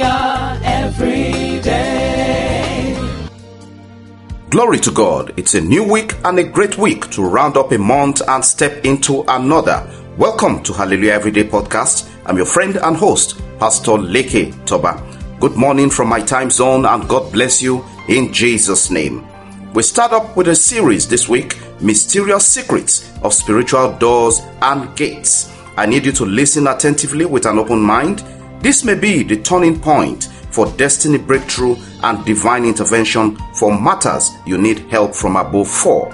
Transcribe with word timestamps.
hallelujah 0.00 0.60
every 0.64 1.60
day. 1.60 2.96
Glory 4.50 4.78
to 4.78 4.90
God. 4.90 5.32
It's 5.36 5.54
a 5.54 5.60
new 5.60 5.84
week 5.84 6.14
and 6.24 6.38
a 6.38 6.44
great 6.44 6.76
week 6.76 7.10
to 7.12 7.22
round 7.22 7.56
up 7.56 7.72
a 7.72 7.78
month 7.78 8.22
and 8.26 8.44
step 8.44 8.84
into 8.84 9.22
another. 9.28 9.86
Welcome 10.16 10.62
to 10.64 10.72
Hallelujah 10.72 11.12
Everyday 11.12 11.44
Podcast. 11.44 12.10
I'm 12.26 12.36
your 12.36 12.46
friend 12.46 12.76
and 12.76 12.96
host, 12.96 13.40
Pastor 13.58 13.92
Leke 13.92 14.52
Toba. 14.66 15.06
Good 15.38 15.56
morning 15.56 15.88
from 15.88 16.08
my 16.08 16.20
time 16.20 16.50
zone 16.50 16.84
and 16.84 17.08
God 17.08 17.32
bless 17.32 17.62
you 17.62 17.84
in 18.08 18.32
Jesus' 18.32 18.90
name. 18.90 19.26
We 19.72 19.82
start 19.84 20.12
up 20.12 20.36
with 20.36 20.48
a 20.48 20.54
series 20.54 21.08
this 21.08 21.28
week 21.28 21.58
Mysterious 21.80 22.44
Secrets 22.46 23.10
of 23.22 23.32
Spiritual 23.32 23.96
Doors 23.98 24.40
and 24.60 24.94
Gates. 24.96 25.54
I 25.76 25.86
need 25.86 26.04
you 26.04 26.12
to 26.12 26.26
listen 26.26 26.66
attentively 26.66 27.24
with 27.24 27.46
an 27.46 27.58
open 27.58 27.80
mind. 27.80 28.22
This 28.60 28.84
may 28.84 28.94
be 28.94 29.22
the 29.22 29.40
turning 29.40 29.80
point 29.80 30.24
for 30.50 30.66
destiny 30.72 31.16
breakthrough 31.16 31.76
and 32.02 32.24
divine 32.24 32.64
intervention 32.64 33.36
for 33.54 33.78
matters 33.78 34.30
you 34.46 34.58
need 34.58 34.80
help 34.90 35.14
from 35.14 35.36
above 35.36 35.68
for. 35.68 36.12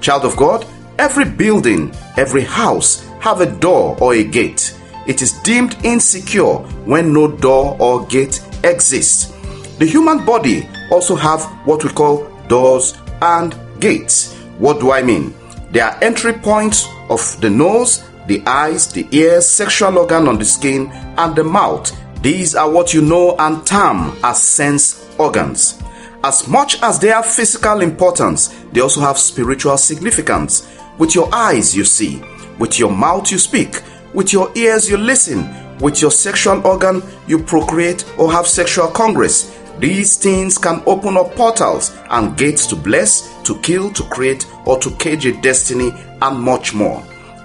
Child 0.00 0.24
of 0.24 0.36
God, 0.36 0.66
every 0.98 1.24
building, 1.24 1.94
every 2.16 2.42
house 2.42 3.06
have 3.20 3.40
a 3.40 3.58
door 3.58 3.96
or 4.00 4.14
a 4.14 4.24
gate. 4.24 4.78
It 5.06 5.20
is 5.20 5.32
deemed 5.42 5.76
insecure 5.84 6.58
when 6.86 7.12
no 7.12 7.28
door 7.28 7.76
or 7.78 8.06
gate 8.06 8.40
exists. 8.64 9.32
The 9.78 9.86
human 9.86 10.24
body 10.24 10.68
also 10.90 11.14
have 11.16 11.44
what 11.66 11.84
we 11.84 11.90
call 11.90 12.26
doors 12.48 12.96
and 13.20 13.54
gates. 13.80 14.34
What 14.58 14.80
do 14.80 14.92
I 14.92 15.02
mean? 15.02 15.34
They 15.72 15.80
are 15.80 15.98
entry 16.02 16.32
points 16.32 16.86
of 17.10 17.40
the 17.40 17.50
nose, 17.50 18.04
the 18.26 18.42
eyes, 18.46 18.86
the 18.92 19.06
ears, 19.10 19.48
sexual 19.48 19.98
organ 19.98 20.28
on 20.28 20.38
the 20.38 20.44
skin, 20.44 20.90
and 21.18 21.34
the 21.34 21.44
mouth. 21.44 21.90
These 22.22 22.54
are 22.54 22.70
what 22.70 22.94
you 22.94 23.02
know 23.02 23.36
and 23.38 23.66
term 23.66 24.16
as 24.22 24.40
sense 24.42 25.08
organs. 25.18 25.82
As 26.24 26.46
much 26.46 26.80
as 26.82 27.00
they 27.00 27.08
have 27.08 27.26
physical 27.26 27.80
importance, 27.80 28.54
they 28.72 28.80
also 28.80 29.00
have 29.00 29.18
spiritual 29.18 29.76
significance. 29.76 30.68
With 30.98 31.14
your 31.16 31.28
eyes, 31.34 31.76
you 31.76 31.84
see. 31.84 32.22
With 32.58 32.78
your 32.78 32.92
mouth, 32.92 33.32
you 33.32 33.38
speak. 33.38 33.82
With 34.14 34.32
your 34.32 34.52
ears, 34.54 34.88
you 34.88 34.98
listen. 34.98 35.78
With 35.78 36.00
your 36.00 36.12
sexual 36.12 36.64
organ, 36.64 37.02
you 37.26 37.40
procreate 37.40 38.04
or 38.18 38.30
have 38.30 38.46
sexual 38.46 38.86
congress. 38.86 39.58
These 39.80 40.16
things 40.16 40.58
can 40.58 40.80
open 40.86 41.16
up 41.16 41.34
portals 41.34 41.96
and 42.10 42.36
gates 42.36 42.66
to 42.68 42.76
bless, 42.76 43.42
to 43.42 43.58
kill, 43.62 43.90
to 43.94 44.04
create, 44.04 44.46
or 44.64 44.78
to 44.78 44.92
cage 44.92 45.26
a 45.26 45.32
destiny, 45.40 45.90
and 46.20 46.38
much 46.38 46.72
more. 46.72 47.02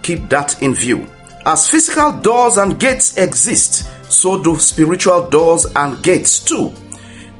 Keep 0.07 0.29
that 0.29 0.61
in 0.61 0.73
view. 0.73 1.05
As 1.45 1.69
physical 1.69 2.13
doors 2.13 2.55
and 2.55 2.79
gates 2.79 3.17
exist, 3.17 3.89
so 4.09 4.41
do 4.41 4.57
spiritual 4.57 5.29
doors 5.29 5.65
and 5.75 6.01
gates 6.01 6.39
too. 6.39 6.71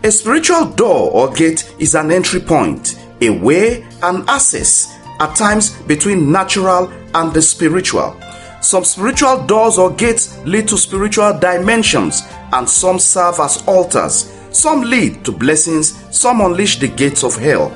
A 0.04 0.12
spiritual 0.12 0.66
door 0.72 1.10
or 1.12 1.32
gate 1.32 1.74
is 1.80 1.96
an 1.96 2.12
entry 2.12 2.42
point, 2.42 3.00
a 3.22 3.30
way, 3.30 3.88
and 4.04 4.30
access, 4.30 4.94
at 5.22 5.34
times 5.34 5.82
between 5.84 6.30
natural 6.30 6.92
and 7.16 7.34
the 7.34 7.42
spiritual. 7.42 8.20
Some 8.60 8.84
spiritual 8.84 9.46
doors 9.46 9.78
or 9.78 9.94
gates 9.94 10.38
lead 10.40 10.68
to 10.68 10.78
spiritual 10.78 11.40
dimensions, 11.40 12.24
and 12.52 12.68
some 12.68 13.00
serve 13.00 13.40
as 13.40 13.66
altars. 13.66 14.30
Some 14.52 14.82
lead 14.82 15.24
to 15.24 15.32
blessings, 15.32 16.04
some 16.14 16.42
unleash 16.42 16.80
the 16.80 16.90
gates 16.90 17.24
of 17.24 17.38
hell. 17.38 17.70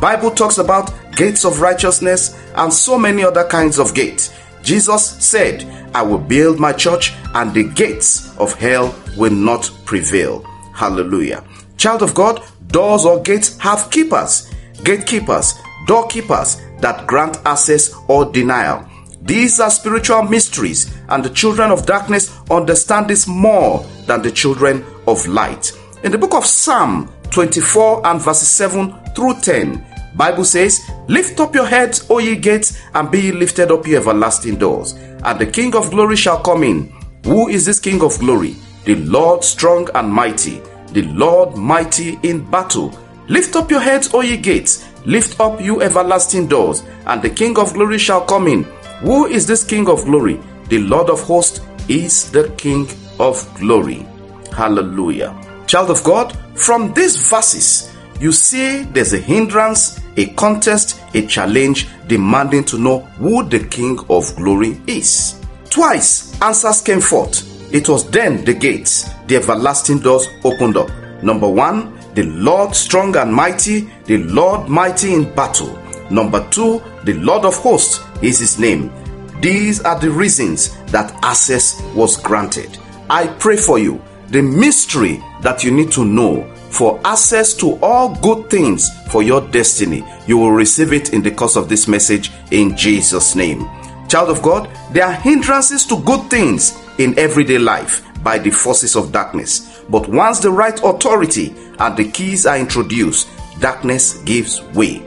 Bible 0.00 0.32
talks 0.32 0.58
about 0.58 0.92
gates 1.14 1.44
of 1.44 1.60
righteousness 1.60 2.36
and 2.56 2.72
so 2.72 2.98
many 2.98 3.24
other 3.24 3.44
kinds 3.44 3.78
of 3.78 3.94
gates. 3.94 4.34
Jesus 4.62 5.04
said, 5.24 5.64
I 5.94 6.02
will 6.02 6.18
build 6.18 6.58
my 6.58 6.72
church 6.72 7.12
and 7.34 7.52
the 7.52 7.64
gates 7.64 8.36
of 8.38 8.54
hell 8.54 8.94
will 9.16 9.32
not 9.32 9.70
prevail. 9.84 10.42
Hallelujah. 10.74 11.44
Child 11.76 12.02
of 12.02 12.14
God, 12.14 12.42
doors 12.68 13.04
or 13.04 13.20
gates 13.22 13.58
have 13.58 13.90
keepers, 13.90 14.50
gatekeepers, 14.84 15.54
doorkeepers 15.86 16.60
that 16.80 17.06
grant 17.06 17.38
access 17.44 17.94
or 18.08 18.24
denial. 18.24 18.88
These 19.22 19.60
are 19.60 19.70
spiritual 19.70 20.22
mysteries, 20.22 20.92
and 21.08 21.24
the 21.24 21.30
children 21.30 21.70
of 21.70 21.86
darkness 21.86 22.36
understand 22.50 23.08
this 23.08 23.28
more 23.28 23.86
than 24.06 24.20
the 24.20 24.32
children 24.32 24.84
of 25.06 25.26
light. 25.28 25.72
In 26.02 26.10
the 26.10 26.18
book 26.18 26.34
of 26.34 26.44
Psalm 26.44 27.08
24 27.30 28.04
and 28.06 28.20
verses 28.20 28.48
7 28.48 28.92
through 29.14 29.40
10, 29.40 29.86
Bible 30.14 30.44
says, 30.44 30.90
Lift 31.08 31.40
up 31.40 31.54
your 31.54 31.66
heads, 31.66 32.06
O 32.10 32.18
ye 32.18 32.36
gates, 32.36 32.78
and 32.94 33.10
be 33.10 33.20
ye 33.20 33.32
lifted 33.32 33.70
up, 33.70 33.86
ye 33.86 33.96
everlasting 33.96 34.56
doors, 34.56 34.92
and 35.24 35.38
the 35.38 35.46
King 35.46 35.74
of 35.74 35.90
glory 35.90 36.16
shall 36.16 36.40
come 36.40 36.62
in. 36.62 36.92
Who 37.24 37.48
is 37.48 37.64
this 37.64 37.80
King 37.80 38.02
of 38.02 38.18
glory? 38.18 38.56
The 38.84 38.96
Lord 38.96 39.44
strong 39.44 39.88
and 39.94 40.12
mighty, 40.12 40.60
the 40.92 41.02
Lord 41.02 41.56
mighty 41.56 42.18
in 42.22 42.50
battle. 42.50 42.92
Lift 43.28 43.56
up 43.56 43.70
your 43.70 43.80
heads, 43.80 44.12
O 44.12 44.20
ye 44.20 44.36
gates, 44.36 44.84
lift 45.06 45.40
up, 45.40 45.60
you 45.60 45.80
everlasting 45.82 46.48
doors, 46.48 46.82
and 47.06 47.22
the 47.22 47.30
King 47.30 47.58
of 47.58 47.72
glory 47.72 47.98
shall 47.98 48.22
come 48.22 48.48
in. 48.48 48.64
Who 49.00 49.26
is 49.26 49.46
this 49.46 49.64
King 49.64 49.88
of 49.88 50.04
glory? 50.04 50.40
The 50.68 50.78
Lord 50.78 51.10
of 51.10 51.20
hosts 51.22 51.60
is 51.88 52.30
the 52.30 52.48
King 52.58 52.88
of 53.18 53.48
glory. 53.58 54.06
Hallelujah. 54.52 55.38
Child 55.66 55.90
of 55.90 56.04
God, 56.04 56.36
from 56.54 56.92
these 56.92 57.16
verses, 57.28 57.94
you 58.20 58.32
see 58.32 58.82
there's 58.82 59.12
a 59.14 59.18
hindrance, 59.18 60.00
a 60.16 60.26
contest, 60.34 61.00
a 61.14 61.26
challenge 61.26 61.88
demanding 62.06 62.64
to 62.64 62.78
know 62.78 63.00
who 63.18 63.42
the 63.44 63.60
King 63.66 63.98
of 64.10 64.34
glory 64.36 64.80
is. 64.86 65.40
Twice 65.70 66.40
answers 66.42 66.82
came 66.82 67.00
forth. 67.00 67.48
It 67.72 67.88
was 67.88 68.10
then 68.10 68.44
the 68.44 68.52
gates, 68.52 69.08
the 69.26 69.36
everlasting 69.36 70.00
doors 70.00 70.28
opened 70.44 70.76
up. 70.76 70.90
Number 71.22 71.48
one, 71.48 71.98
the 72.14 72.24
Lord 72.24 72.74
strong 72.74 73.16
and 73.16 73.32
mighty, 73.32 73.88
the 74.04 74.18
Lord 74.18 74.68
mighty 74.68 75.14
in 75.14 75.34
battle. 75.34 75.78
Number 76.10 76.46
two, 76.50 76.82
the 77.04 77.14
Lord 77.14 77.46
of 77.46 77.54
hosts 77.56 78.00
is 78.20 78.38
his 78.38 78.58
name. 78.58 78.92
These 79.40 79.80
are 79.80 79.98
the 79.98 80.10
reasons 80.10 80.76
that 80.86 81.18
access 81.24 81.80
was 81.94 82.16
granted. 82.18 82.78
I 83.08 83.26
pray 83.26 83.56
for 83.56 83.78
you 83.78 84.02
the 84.28 84.42
mystery 84.42 85.22
that 85.40 85.64
you 85.64 85.70
need 85.70 85.90
to 85.92 86.04
know 86.04 86.51
for 86.72 86.98
access 87.04 87.52
to 87.54 87.78
all 87.82 88.14
good 88.16 88.48
things 88.48 88.90
for 89.10 89.22
your 89.22 89.40
destiny. 89.48 90.02
You 90.26 90.38
will 90.38 90.52
receive 90.52 90.92
it 90.92 91.12
in 91.12 91.22
the 91.22 91.30
course 91.30 91.54
of 91.54 91.68
this 91.68 91.86
message 91.86 92.32
in 92.50 92.76
Jesus' 92.76 93.36
name. 93.36 93.68
Child 94.08 94.30
of 94.30 94.42
God, 94.42 94.70
there 94.90 95.04
are 95.04 95.12
hindrances 95.12 95.84
to 95.86 96.00
good 96.02 96.28
things 96.30 96.78
in 96.98 97.18
everyday 97.18 97.58
life 97.58 98.02
by 98.22 98.38
the 98.38 98.50
forces 98.50 98.96
of 98.96 99.12
darkness. 99.12 99.82
But 99.88 100.08
once 100.08 100.40
the 100.40 100.50
right 100.50 100.78
authority 100.82 101.54
and 101.78 101.96
the 101.96 102.10
keys 102.10 102.46
are 102.46 102.58
introduced, 102.58 103.28
darkness 103.60 104.22
gives 104.22 104.62
way. 104.74 105.02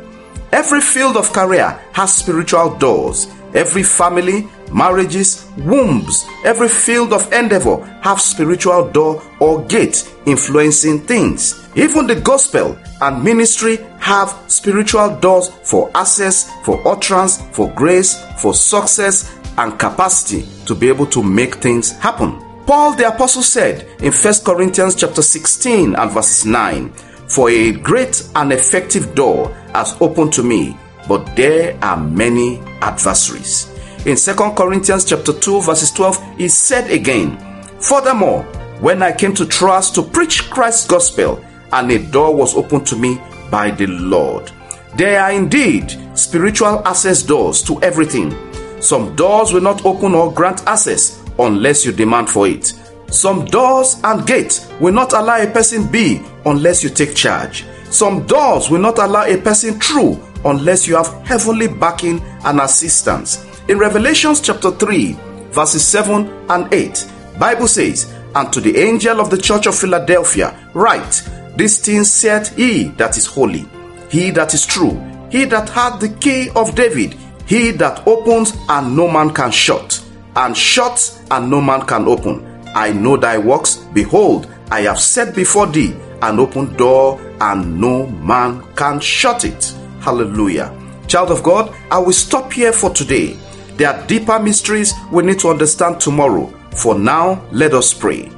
Every 0.51 0.81
field 0.81 1.17
of 1.17 1.33
career 1.33 1.79
has 1.93 2.13
spiritual 2.13 2.75
doors. 2.77 3.27
Every 3.53 3.83
family, 3.83 4.47
marriages, 4.75 5.49
wombs, 5.57 6.25
every 6.43 6.67
field 6.67 7.13
of 7.13 7.31
endeavor 7.31 7.83
have 8.01 8.19
spiritual 8.19 8.91
door 8.91 9.23
or 9.39 9.63
gate 9.65 10.13
influencing 10.25 10.99
things. 10.99 11.65
Even 11.75 12.05
the 12.07 12.19
gospel 12.19 12.77
and 13.01 13.23
ministry 13.23 13.77
have 13.99 14.37
spiritual 14.47 15.17
doors 15.21 15.47
for 15.63 15.89
access, 15.95 16.51
for 16.63 16.85
utterance, 16.85 17.41
for 17.53 17.71
grace, 17.71 18.21
for 18.37 18.53
success 18.53 19.33
and 19.57 19.79
capacity 19.79 20.45
to 20.65 20.75
be 20.75 20.89
able 20.89 21.05
to 21.05 21.23
make 21.23 21.55
things 21.55 21.93
happen. 21.93 22.41
Paul 22.65 22.95
the 22.95 23.07
apostle 23.07 23.43
said 23.43 23.87
in 24.01 24.11
1 24.11 24.33
Corinthians 24.43 24.95
chapter 24.95 25.21
16 25.21 25.95
and 25.95 26.11
verse 26.11 26.43
9, 26.43 26.89
For 27.29 27.49
a 27.49 27.71
great 27.71 28.27
and 28.35 28.51
effective 28.51 29.15
door 29.15 29.53
has 29.73 29.95
opened 30.01 30.33
to 30.33 30.43
me, 30.43 30.77
but 31.07 31.35
there 31.37 31.77
are 31.81 31.97
many 31.97 32.59
adversaries. 32.81 33.74
In 34.05 34.17
2 34.17 34.33
Corinthians 34.55 35.03
chapter 35.03 35.33
2 35.33 35.63
verses 35.63 35.89
12, 35.91 36.37
he 36.37 36.47
said 36.47 36.91
again, 36.91 37.37
Furthermore, 37.79 38.43
when 38.79 39.01
I 39.01 39.11
came 39.11 39.33
to 39.33 39.47
Troas 39.47 39.89
to 39.91 40.03
preach 40.03 40.47
Christ's 40.51 40.85
gospel, 40.85 41.43
and 41.73 41.91
a 41.91 41.97
door 42.11 42.35
was 42.35 42.55
opened 42.55 42.85
to 42.87 42.95
me 42.95 43.19
by 43.49 43.71
the 43.71 43.87
Lord. 43.87 44.51
There 44.95 45.19
are 45.19 45.31
indeed 45.31 45.97
spiritual 46.13 46.87
access 46.87 47.23
doors 47.23 47.63
to 47.63 47.81
everything. 47.81 48.35
Some 48.79 49.15
doors 49.15 49.51
will 49.51 49.61
not 49.61 49.83
open 49.87 50.13
or 50.13 50.31
grant 50.31 50.61
access 50.67 51.23
unless 51.39 51.83
you 51.83 51.91
demand 51.91 52.29
for 52.29 52.47
it. 52.47 52.73
Some 53.07 53.45
doors 53.45 53.99
and 54.03 54.27
gates 54.27 54.69
will 54.79 54.93
not 54.93 55.13
allow 55.13 55.41
a 55.41 55.47
person 55.47 55.91
be 55.91 56.21
unless 56.45 56.83
you 56.83 56.91
take 56.91 57.15
charge. 57.15 57.65
Some 57.89 58.27
doors 58.27 58.69
will 58.69 58.81
not 58.81 58.99
allow 58.99 59.25
a 59.25 59.41
person 59.41 59.79
through 59.79 60.21
unless 60.45 60.87
you 60.87 60.95
have 60.95 61.11
heavenly 61.25 61.67
backing 61.67 62.21
and 62.45 62.61
assistance. 62.61 63.54
In 63.67 63.79
Revelations 63.79 64.41
chapter 64.41 64.69
3, 64.69 65.13
verses 65.49 65.87
7 65.87 66.29
and 66.51 66.71
8, 66.71 67.11
Bible 67.39 67.67
says, 67.67 68.13
And 68.35 68.53
to 68.53 68.61
the 68.61 68.77
angel 68.77 69.19
of 69.19 69.31
the 69.31 69.39
church 69.39 69.65
of 69.65 69.75
Philadelphia, 69.75 70.69
write, 70.75 71.27
These 71.55 71.79
things 71.79 72.13
saith 72.13 72.55
he 72.55 72.89
that 72.89 73.17
is 73.17 73.25
holy, 73.25 73.65
he 74.11 74.29
that 74.29 74.53
is 74.53 74.67
true, 74.67 74.91
he 75.31 75.45
that 75.45 75.67
hath 75.69 75.99
the 75.99 76.09
key 76.09 76.51
of 76.55 76.75
David, 76.75 77.15
he 77.47 77.71
that 77.71 78.07
opens 78.07 78.53
and 78.69 78.95
no 78.95 79.09
man 79.09 79.33
can 79.33 79.49
shut, 79.49 79.99
and 80.35 80.55
shuts 80.55 81.23
and 81.31 81.49
no 81.49 81.59
man 81.59 81.87
can 81.87 82.07
open. 82.07 82.45
I 82.75 82.93
know 82.93 83.17
thy 83.17 83.39
works. 83.39 83.77
Behold, 83.95 84.47
I 84.69 84.81
have 84.81 84.99
set 84.99 85.33
before 85.33 85.65
thee 85.65 85.95
an 86.21 86.39
open 86.39 86.75
door, 86.77 87.19
and 87.41 87.81
no 87.81 88.05
man 88.05 88.61
can 88.75 88.99
shut 88.99 89.43
it. 89.43 89.73
Hallelujah. 90.01 90.71
Child 91.07 91.31
of 91.31 91.41
God, 91.41 91.73
I 91.89 91.97
will 91.97 92.13
stop 92.13 92.53
here 92.53 92.71
for 92.71 92.91
today. 92.91 93.39
There 93.77 93.89
are 93.89 94.07
deeper 94.07 94.39
mysteries 94.39 94.93
we 95.11 95.23
need 95.23 95.39
to 95.39 95.49
understand 95.49 95.99
tomorrow. 95.99 96.47
For 96.71 96.97
now, 96.97 97.45
let 97.51 97.73
us 97.73 97.93
pray. 97.93 98.29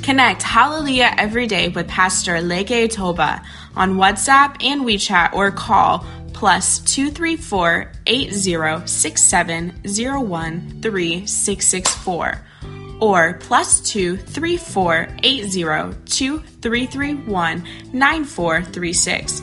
Connect 0.02 0.42
Hallelujah 0.42 1.14
every 1.18 1.46
day 1.46 1.68
with 1.68 1.86
Pastor 1.86 2.34
Leke 2.36 2.90
Toba 2.90 3.42
on 3.76 3.94
WhatsApp 3.94 4.56
and 4.64 4.82
WeChat 4.82 5.32
or 5.32 5.50
call 5.50 6.04
plus 6.32 6.80
234 6.80 7.92
8067 8.06 9.72
013 9.84 11.26
or 13.00 13.34
plus 13.34 13.80
234 13.80 15.08
2331 16.06 17.64
9436. 17.92 19.42